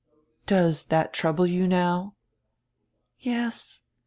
[0.47, 2.15] "Does that trouble you now?"
[3.19, 3.81] "Yes.